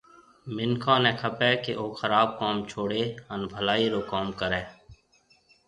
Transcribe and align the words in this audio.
مِنکون 0.55 0.99
نَي 1.03 1.11
کپيَ 1.21 1.51
ڪيَ 1.63 1.73
او 1.79 1.85
خراب 1.99 2.27
ڪوم 2.39 2.55
ڇوڙيَ 2.69 3.03
هانَ 3.27 3.41
ڀلائِي 3.51 3.85
رو 3.93 4.01
ڪوم 4.11 4.25
ريَ۔ 4.51 4.61